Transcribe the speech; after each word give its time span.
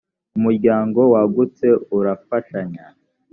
umuryango 0.37 0.99
wagutse 1.13 1.67
urafashanya. 1.97 2.85